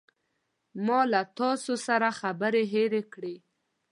ما 0.85 0.99
له 1.11 1.21
تاسو 1.39 1.73
سره 1.87 2.07
خبرې 2.19 2.63
هیرې 2.73 3.03
کړې. 3.13 3.35